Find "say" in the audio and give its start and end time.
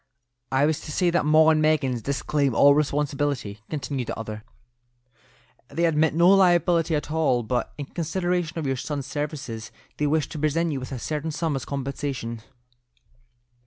0.91-1.11